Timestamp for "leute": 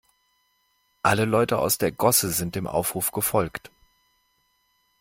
1.25-1.59